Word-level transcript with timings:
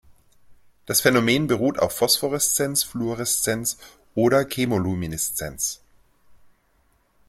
Das 0.87 0.99
Phänomen 1.01 1.45
beruht 1.45 1.77
auf 1.77 1.95
Phosphoreszenz, 1.95 2.81
Fluoreszenz 2.83 3.77
oder 4.15 4.43
Chemolumineszenz. 4.45 5.79